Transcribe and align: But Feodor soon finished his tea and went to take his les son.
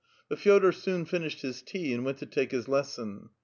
But 0.29 0.39
Feodor 0.39 0.71
soon 0.71 1.05
finished 1.05 1.43
his 1.43 1.61
tea 1.61 1.93
and 1.93 2.03
went 2.03 2.17
to 2.17 2.25
take 2.25 2.49
his 2.49 2.67
les 2.67 2.91
son. 2.91 3.29